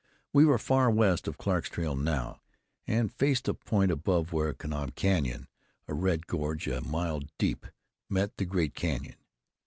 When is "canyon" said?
4.95-5.45, 8.73-9.17